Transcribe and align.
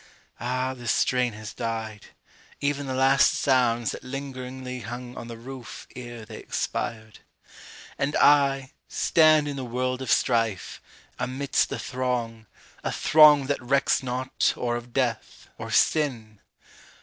Ah, 0.39 0.73
the 0.73 0.87
strain 0.87 1.33
Has 1.33 1.53
died 1.53 2.07
ev'n 2.59 2.87
the 2.87 2.95
last 2.95 3.35
sounds 3.35 3.91
that 3.91 4.03
lingeringly 4.03 4.79
Hung 4.79 5.15
on 5.15 5.27
the 5.27 5.37
roof 5.37 5.85
ere 5.95 6.25
they 6.25 6.37
expired! 6.37 7.19
And 7.99 8.15
I, 8.15 8.71
Stand 8.87 9.47
in 9.47 9.57
the 9.57 9.63
world 9.63 10.01
of 10.01 10.09
strife, 10.11 10.81
amidst 11.19 11.71
a 11.71 11.77
throng, 11.77 12.47
A 12.83 12.91
throng 12.91 13.45
that 13.45 13.61
recks 13.61 14.01
not 14.01 14.53
or 14.57 14.75
of 14.75 14.91
death, 14.91 15.49
or 15.59 15.69
sin! 15.69 16.39